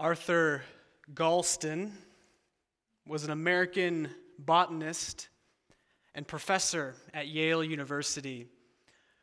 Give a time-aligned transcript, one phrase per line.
[0.00, 0.62] Arthur
[1.12, 1.90] Galston
[3.06, 4.08] was an American
[4.38, 5.28] botanist
[6.14, 8.46] and professor at Yale University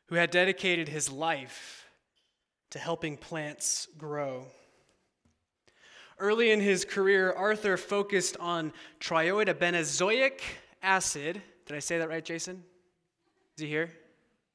[0.06, 1.90] who had dedicated his life
[2.70, 4.46] to helping plants grow.
[6.20, 10.42] Early in his career, Arthur focused on trioidobenzoic
[10.84, 11.42] acid.
[11.66, 12.64] Did I say that right, Jason?
[13.58, 13.92] Is he here?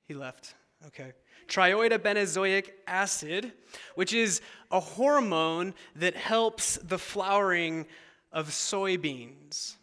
[0.07, 0.55] He left.
[0.87, 1.15] Okay
[1.49, 3.53] trioidobenzoic acid,
[3.95, 7.87] which is a hormone that helps the flowering
[8.33, 9.77] of soybeans.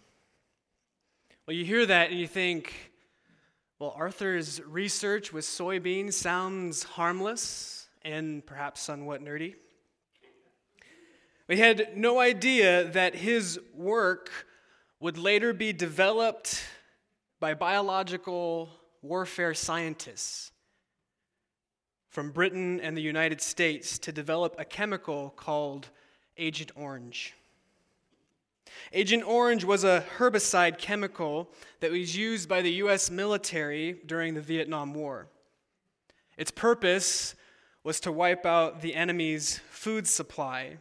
[1.45, 2.91] Well, you hear that and you think,
[3.79, 9.55] well, Arthur's research with soybeans sounds harmless and perhaps somewhat nerdy.
[11.47, 14.29] We had no idea that his work
[14.99, 16.61] would later be developed
[17.39, 18.69] by biological
[19.01, 20.51] warfare scientists
[22.09, 25.89] from Britain and the United States to develop a chemical called
[26.37, 27.33] Agent Orange.
[28.91, 33.09] Agent Orange was a herbicide chemical that was used by the U.S.
[33.09, 35.27] military during the Vietnam War.
[36.37, 37.35] Its purpose
[37.83, 40.77] was to wipe out the enemy's food supply,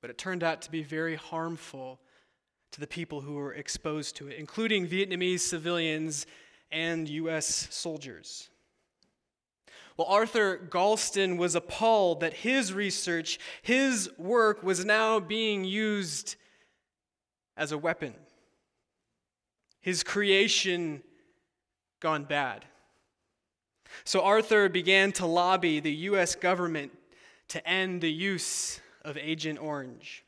[0.00, 2.00] but it turned out to be very harmful
[2.72, 6.26] to the people who were exposed to it, including Vietnamese civilians
[6.70, 7.68] and U.S.
[7.70, 8.48] soldiers.
[9.96, 16.36] Well, Arthur Galston was appalled that his research, his work, was now being used
[17.56, 18.14] as a weapon.
[19.80, 21.02] His creation
[22.00, 22.64] gone bad.
[24.04, 26.34] So Arthur began to lobby the U.S.
[26.34, 26.92] government
[27.48, 30.24] to end the use of Agent Orange.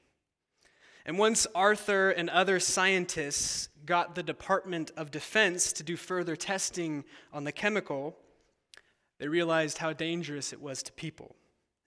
[1.04, 7.04] And once Arthur and other scientists got the Department of Defense to do further testing
[7.32, 8.16] on the chemical,
[9.18, 11.36] they realized how dangerous it was to people.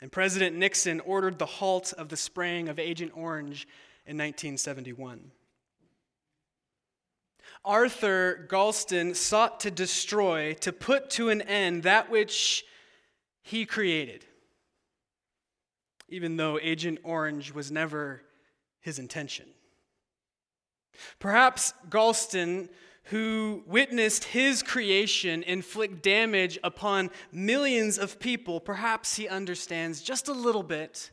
[0.01, 3.67] And President Nixon ordered the halt of the spraying of Agent Orange
[4.05, 5.31] in 1971.
[7.63, 12.65] Arthur Galston sought to destroy, to put to an end that which
[13.43, 14.25] he created,
[16.09, 18.23] even though Agent Orange was never
[18.79, 19.45] his intention.
[21.19, 22.69] Perhaps Galston
[23.05, 30.33] who witnessed his creation inflict damage upon millions of people, perhaps he understands just a
[30.33, 31.11] little bit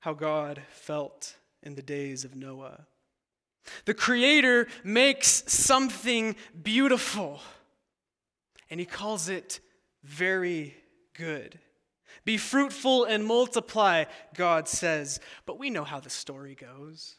[0.00, 2.86] how God felt in the days of Noah.
[3.86, 7.40] The Creator makes something beautiful,
[8.70, 9.60] and He calls it
[10.02, 10.76] very
[11.14, 11.58] good.
[12.24, 14.04] Be fruitful and multiply,
[14.34, 15.20] God says.
[15.46, 17.16] But we know how the story goes.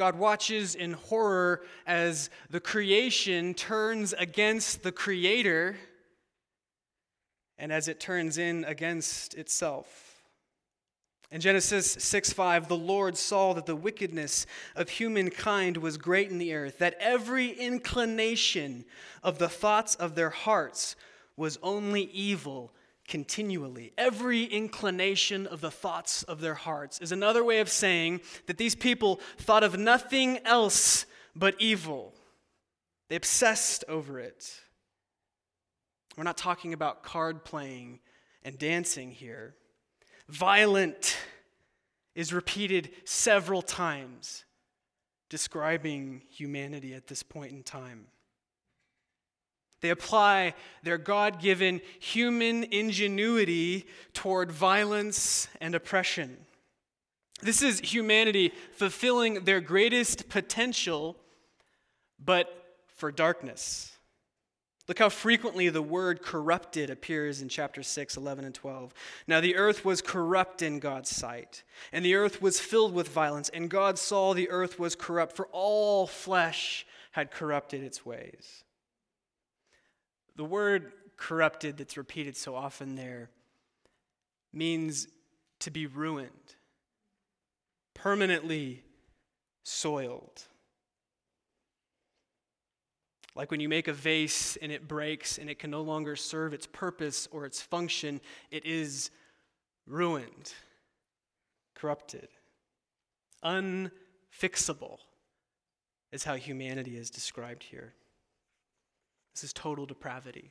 [0.00, 5.76] God watches in horror as the creation turns against the Creator
[7.58, 10.22] and as it turns in against itself.
[11.30, 16.38] In Genesis 6 5, the Lord saw that the wickedness of humankind was great in
[16.38, 18.86] the earth, that every inclination
[19.22, 20.96] of the thoughts of their hearts
[21.36, 22.72] was only evil
[23.10, 23.92] continually.
[23.98, 28.76] Every inclination of the thoughts of their hearts is another way of saying that these
[28.76, 31.04] people thought of nothing else
[31.34, 32.14] but evil.
[33.08, 34.60] They obsessed over it.
[36.16, 37.98] We're not talking about card playing
[38.44, 39.56] and dancing here.
[40.28, 41.16] Violent
[42.14, 44.44] is repeated several times,
[45.28, 48.06] describing humanity at this point in time.
[49.80, 56.36] They apply their God given human ingenuity toward violence and oppression.
[57.42, 61.16] This is humanity fulfilling their greatest potential,
[62.22, 63.96] but for darkness.
[64.90, 68.92] Look how frequently the word corrupted appears in chapter 6, 11, and 12.
[69.28, 71.62] Now the earth was corrupt in God's sight,
[71.92, 75.46] and the earth was filled with violence, and God saw the earth was corrupt, for
[75.52, 78.64] all flesh had corrupted its ways.
[80.40, 83.28] The word corrupted that's repeated so often there
[84.54, 85.06] means
[85.58, 86.30] to be ruined,
[87.92, 88.82] permanently
[89.64, 90.44] soiled.
[93.34, 96.54] Like when you make a vase and it breaks and it can no longer serve
[96.54, 98.18] its purpose or its function,
[98.50, 99.10] it is
[99.86, 100.54] ruined,
[101.74, 102.28] corrupted,
[103.44, 105.00] unfixable,
[106.12, 107.92] is how humanity is described here.
[109.34, 110.50] This is total depravity.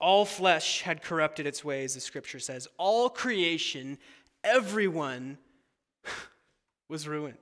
[0.00, 2.66] All flesh had corrupted its ways, the scripture says.
[2.78, 3.98] All creation,
[4.42, 5.36] everyone
[6.88, 7.36] was ruined.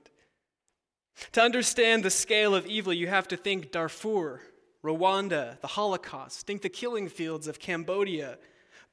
[1.33, 4.41] To understand the scale of evil, you have to think Darfur,
[4.83, 6.45] Rwanda, the Holocaust.
[6.45, 8.37] Think the killing fields of Cambodia,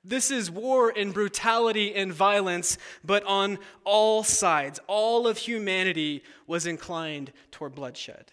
[0.04, 4.78] This is war and brutality and violence, but on all sides.
[4.86, 8.30] All of humanity was inclined toward bloodshed.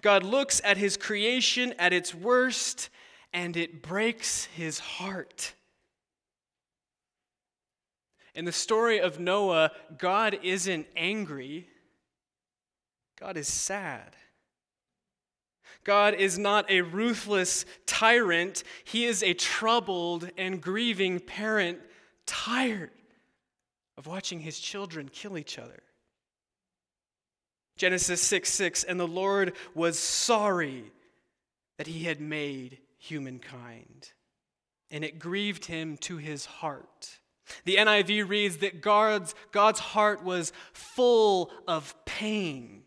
[0.00, 2.90] God looks at his creation at its worst,
[3.32, 5.54] and it breaks his heart.
[8.34, 11.68] In the story of Noah, God isn't angry,
[13.18, 14.16] God is sad.
[15.84, 21.80] God is not a ruthless tyrant, He is a troubled and grieving parent,
[22.24, 22.90] tired
[23.96, 25.82] of watching his children kill each other.
[27.82, 30.84] Genesis 6 6, and the Lord was sorry
[31.78, 34.12] that he had made humankind,
[34.88, 37.18] and it grieved him to his heart.
[37.64, 42.84] The NIV reads that God's, God's heart was full of pain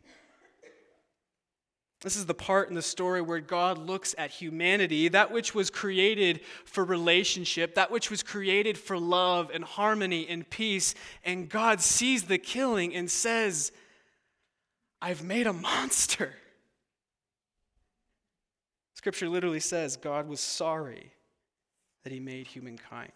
[2.06, 5.72] this is the part in the story where God looks at humanity, that which was
[5.72, 10.94] created for relationship, that which was created for love and harmony and peace,
[11.24, 13.72] and God sees the killing and says,
[15.06, 16.34] I've made a monster.
[18.96, 21.12] Scripture literally says God was sorry
[22.04, 23.12] that he made humankind.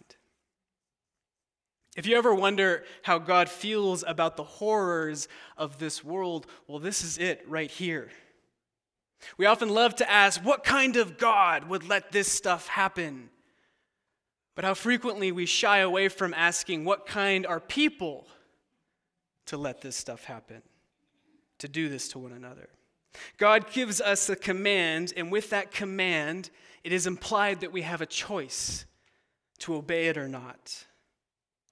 [1.97, 5.27] If you ever wonder how God feels about the horrors
[5.57, 8.09] of this world, well, this is it right here.
[9.39, 13.31] We often love to ask, what kind of God would let this stuff happen?
[14.53, 18.27] But how frequently we shy away from asking, what kind are people
[19.47, 20.62] to let this stuff happen,
[21.59, 22.69] to do this to one another?
[23.38, 26.50] God gives us a command, and with that command,
[26.83, 28.85] it is implied that we have a choice
[29.59, 30.85] to obey it or not.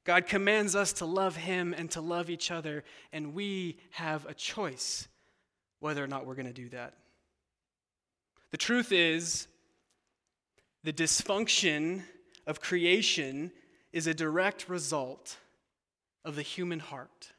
[0.03, 4.33] God commands us to love Him and to love each other, and we have a
[4.33, 5.07] choice
[5.79, 6.93] whether or not we're going to do that.
[8.51, 9.47] The truth is,
[10.83, 12.03] the dysfunction
[12.45, 13.51] of creation
[13.91, 15.37] is a direct result
[16.23, 17.33] of the human heart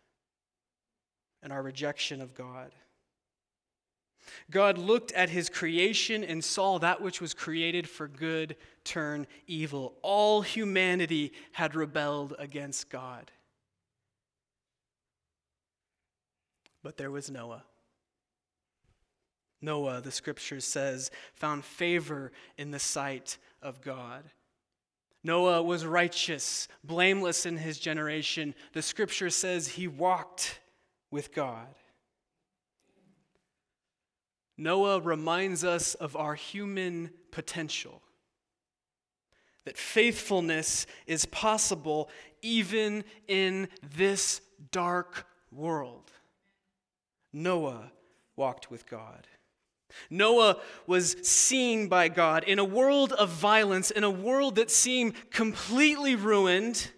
[1.42, 2.72] and our rejection of God.
[4.50, 9.94] God looked at his creation and saw that which was created for good turn evil.
[10.02, 13.30] All humanity had rebelled against God.
[16.82, 17.64] But there was Noah.
[19.60, 24.24] Noah, the scripture says, found favor in the sight of God.
[25.24, 28.54] Noah was righteous, blameless in his generation.
[28.72, 30.60] The scripture says he walked
[31.10, 31.74] with God.
[34.56, 38.02] Noah reminds us of our human potential,
[39.64, 42.10] that faithfulness is possible
[42.42, 44.40] even in this
[44.72, 46.10] dark world.
[47.32, 47.92] Noah
[48.34, 49.26] walked with God.
[50.10, 55.30] Noah was seen by God in a world of violence, in a world that seemed
[55.30, 56.90] completely ruined.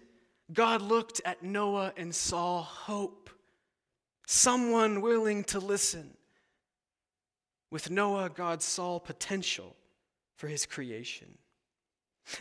[0.51, 3.20] God looked at Noah and saw hope,
[4.31, 6.11] someone willing to listen.
[7.69, 9.75] With Noah, God saw potential
[10.35, 11.37] for his creation.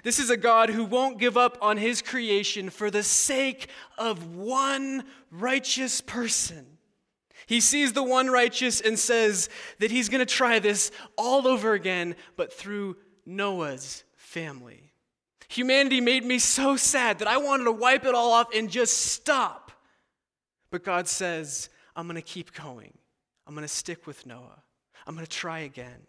[0.05, 4.37] This is a God who won't give up on his creation for the sake of
[4.37, 6.67] one righteous person.
[7.47, 9.49] He sees the one righteous and says
[9.81, 14.93] that he's going to try this all over again, but through Noah's family.
[15.49, 18.97] Humanity made me so sad that I wanted to wipe it all off and just
[18.97, 19.73] stop.
[20.71, 22.93] But God says, I'm going to keep going.
[23.47, 24.63] I'm going to stick with Noah.
[25.07, 26.07] I'm going to try again.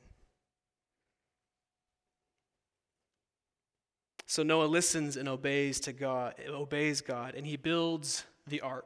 [4.27, 8.85] So Noah listens and obeys to God, obeys God, and he builds the ark.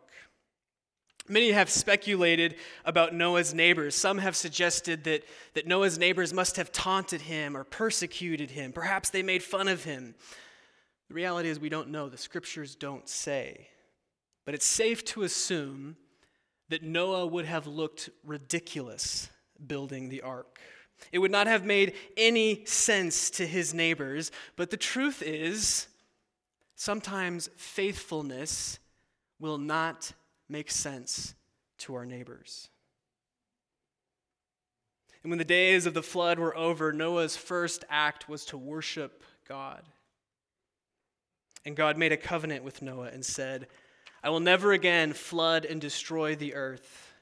[1.27, 3.95] Many have speculated about Noah's neighbors.
[3.95, 5.23] Some have suggested that,
[5.55, 8.71] that Noah's neighbors must have taunted him or persecuted him.
[8.71, 10.15] Perhaps they made fun of him.
[11.09, 12.09] The reality is, we don't know.
[12.09, 13.69] The scriptures don't say.
[14.45, 15.95] But it's safe to assume
[16.69, 19.29] that Noah would have looked ridiculous
[19.65, 20.59] building the ark.
[21.11, 24.31] It would not have made any sense to his neighbors.
[24.55, 25.87] But the truth is,
[26.75, 28.79] sometimes faithfulness
[29.39, 30.11] will not
[30.49, 31.35] make sense
[31.79, 32.69] to our neighbors.
[35.23, 39.23] And when the days of the flood were over, Noah's first act was to worship
[39.47, 39.83] God.
[41.65, 43.67] And God made a covenant with Noah and said,
[44.25, 47.13] I will never again flood and destroy the earth.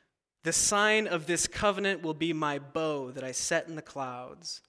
[0.43, 4.62] The sign of this covenant will be my bow that I set in the clouds.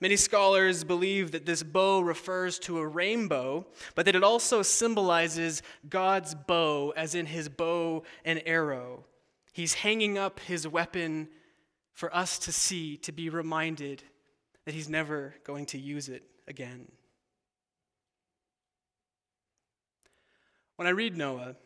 [0.00, 5.60] Many scholars believe that this bow refers to a rainbow, but that it also symbolizes
[5.88, 9.04] God's bow, as in his bow and arrow.
[9.52, 11.28] He's hanging up his weapon
[11.94, 14.04] for us to see, to be reminded
[14.66, 16.86] that he's never going to use it again.
[20.76, 21.56] When I read Noah,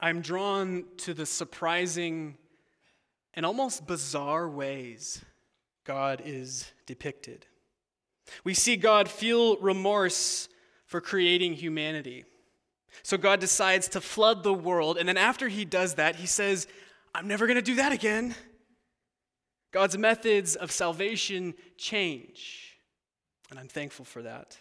[0.00, 2.36] I'm drawn to the surprising
[3.34, 5.24] and almost bizarre ways
[5.84, 7.46] God is depicted.
[8.42, 10.48] We see God feel remorse
[10.86, 12.24] for creating humanity.
[13.02, 16.66] So God decides to flood the world, and then after he does that, he says,
[17.14, 18.34] I'm never going to do that again.
[19.70, 22.78] God's methods of salvation change,
[23.50, 24.58] and I'm thankful for that.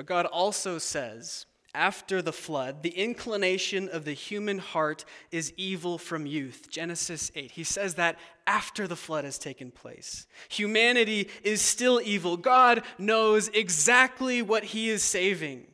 [0.00, 5.98] But God also says, after the flood, the inclination of the human heart is evil
[5.98, 6.68] from youth.
[6.70, 7.50] Genesis 8.
[7.50, 10.26] He says that after the flood has taken place.
[10.48, 12.38] Humanity is still evil.
[12.38, 15.66] God knows exactly what he is saving.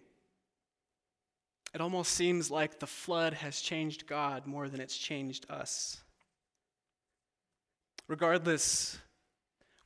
[1.72, 6.02] It almost seems like the flood has changed God more than it's changed us.
[8.08, 8.98] Regardless,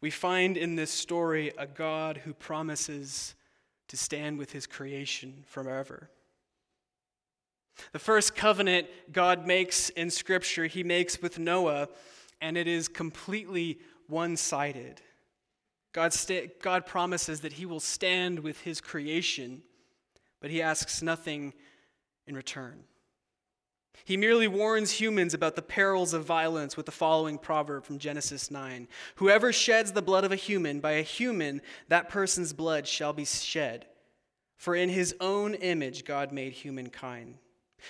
[0.01, 3.35] we find in this story a God who promises
[3.91, 6.09] to stand with his creation forever.
[7.93, 11.89] The first covenant God makes in Scripture, he makes with Noah,
[12.41, 15.01] and it is completely one sided.
[15.93, 19.61] God, sta- God promises that he will stand with his creation,
[20.41, 21.53] but he asks nothing
[22.29, 22.85] in return.
[24.05, 28.51] He merely warns humans about the perils of violence with the following proverb from Genesis
[28.51, 33.13] 9 Whoever sheds the blood of a human, by a human, that person's blood shall
[33.13, 33.87] be shed.
[34.57, 37.37] For in his own image, God made humankind.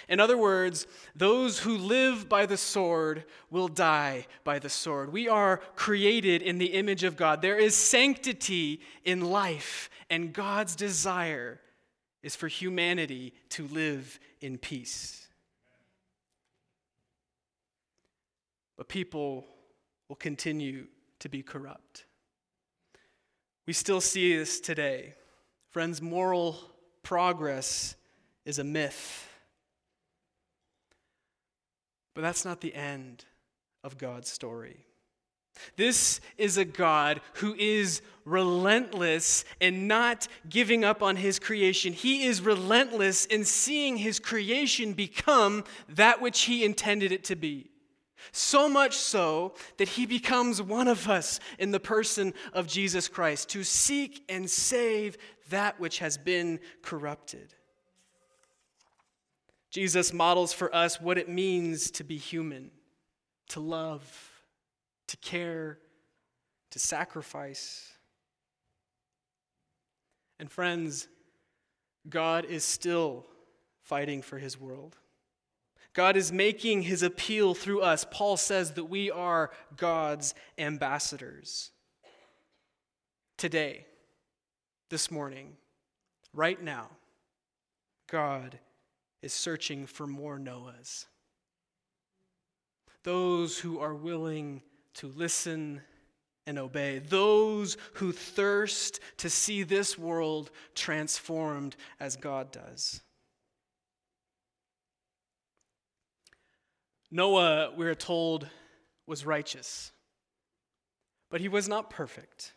[0.09, 5.13] In other words, those who live by the sword will die by the sword.
[5.13, 7.43] We are created in the image of God.
[7.43, 11.61] There is sanctity in life, and God's desire
[12.23, 15.29] is for humanity to live in peace.
[18.81, 19.45] But people
[20.09, 20.87] will continue
[21.19, 22.07] to be corrupt.
[23.67, 25.13] We still see this today.
[25.69, 26.59] Friends, moral
[27.03, 27.95] progress
[28.47, 29.29] is a myth.
[32.15, 33.27] But that's not the end
[33.85, 34.87] of God's story.
[35.77, 41.93] This is a God who is relentless in not giving up on his creation.
[41.93, 47.71] He is relentless in seeing his creation become that which he intended it to be.
[48.33, 53.49] So much so that he becomes one of us in the person of Jesus Christ
[53.51, 55.17] to seek and save
[55.51, 57.55] that which has been corrupted.
[59.71, 62.71] Jesus models for us what it means to be human,
[63.49, 64.31] to love,
[65.07, 65.79] to care,
[66.71, 67.93] to sacrifice.
[70.39, 71.09] And friends,
[72.09, 73.27] God is still
[73.83, 74.97] fighting for his world.
[75.93, 78.07] God is making his appeal through us.
[78.11, 81.71] Paul says that we are God's ambassadors.
[83.37, 83.87] Today,
[84.89, 85.57] this morning,
[86.33, 86.89] right now,
[88.09, 88.59] God
[89.23, 91.07] is searching for more Noahs.
[93.03, 94.63] Those who are willing
[94.95, 95.81] to listen
[96.47, 103.01] and obey, those who thirst to see this world transformed as God does.
[107.11, 108.47] Noah, we're told,
[109.07, 109.93] was righteous,
[111.31, 112.53] but he was not perfect.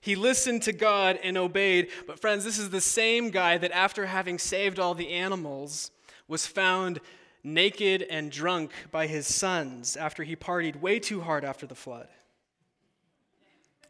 [0.00, 1.88] He listened to God and obeyed.
[2.06, 5.90] But, friends, this is the same guy that, after having saved all the animals,
[6.28, 7.00] was found
[7.42, 12.08] naked and drunk by his sons after he partied way too hard after the flood.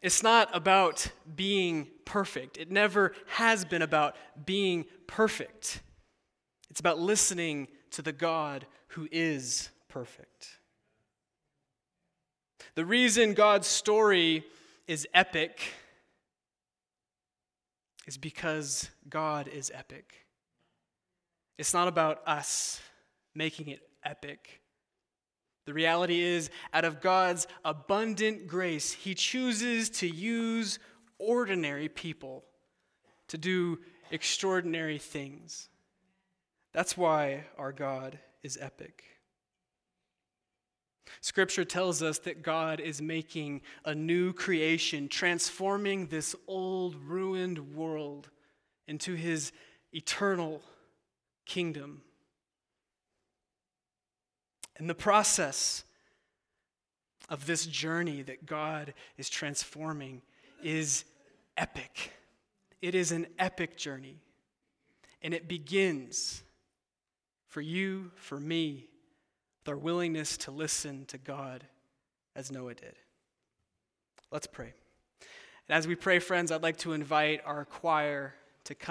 [0.01, 2.57] It's not about being perfect.
[2.57, 4.15] It never has been about
[4.45, 5.81] being perfect.
[6.71, 10.57] It's about listening to the God who is perfect.
[12.75, 14.43] The reason God's story
[14.87, 15.61] is epic
[18.07, 20.25] is because God is epic.
[21.57, 22.81] It's not about us
[23.35, 24.61] making it epic.
[25.65, 30.79] The reality is, out of God's abundant grace, He chooses to use
[31.19, 32.43] ordinary people
[33.27, 33.79] to do
[34.09, 35.69] extraordinary things.
[36.73, 39.03] That's why our God is epic.
[41.19, 48.29] Scripture tells us that God is making a new creation, transforming this old, ruined world
[48.87, 49.51] into his
[49.93, 50.61] eternal
[51.45, 52.01] kingdom.
[54.77, 55.83] And the process
[57.29, 60.21] of this journey that God is transforming
[60.63, 61.05] is
[61.57, 62.13] epic.
[62.81, 64.21] It is an epic journey.
[65.21, 66.41] And it begins
[67.51, 68.87] for you, for me,
[69.59, 71.65] with our willingness to listen to God
[72.33, 72.95] as Noah did.
[74.31, 74.73] Let's pray.
[75.67, 78.87] And as we pray, friends, I'd like to invite our choir to come.